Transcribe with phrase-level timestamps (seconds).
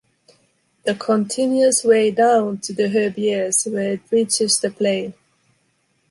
[0.83, 5.13] The continuous way down to the Herbiers, where it reaches the plain.